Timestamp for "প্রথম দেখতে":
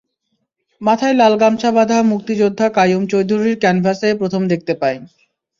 4.21-4.73